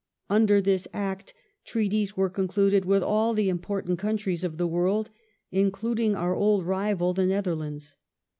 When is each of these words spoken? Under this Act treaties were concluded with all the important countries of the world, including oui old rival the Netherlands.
Under 0.31 0.61
this 0.61 0.87
Act 0.93 1.31
treaties 1.63 2.17
were 2.17 2.27
concluded 2.27 2.85
with 2.85 3.03
all 3.03 3.35
the 3.35 3.49
important 3.49 3.99
countries 3.99 4.43
of 4.43 4.57
the 4.57 4.65
world, 4.65 5.11
including 5.51 6.13
oui 6.13 6.33
old 6.35 6.65
rival 6.65 7.13
the 7.13 7.27
Netherlands. 7.27 7.95